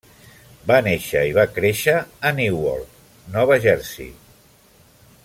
Va 0.71 0.77
néixer 0.87 1.21
i 1.31 1.35
va 1.39 1.45
créixer 1.59 1.95
a 2.29 2.33
Newark, 2.39 2.99
Nova 3.37 3.63
Jersey. 3.67 4.13